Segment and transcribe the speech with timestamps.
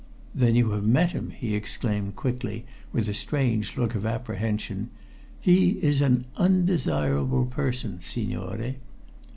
[0.33, 4.89] "Then you have met him!" he exclaimed quickly, with a strange look of apprehension.
[5.39, 8.77] "He is an undesirable person, signore."